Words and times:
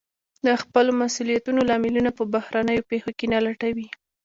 د 0.45 0.47
خپلو 0.61 0.91
مسوليتونو 1.01 1.59
لاملونه 1.69 2.09
په 2.17 2.23
بهرنيو 2.33 2.87
پېښو 2.89 3.11
کې 3.17 3.25
نه 3.33 3.39
لټوي. 3.45 3.87